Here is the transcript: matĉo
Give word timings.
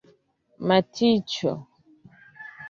matĉo 0.67 1.53